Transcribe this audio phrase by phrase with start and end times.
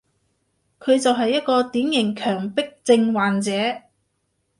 [0.79, 3.51] 佢就係一個典型強迫症患者